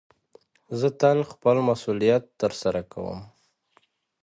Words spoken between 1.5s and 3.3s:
مسئولیت ترسره کوم.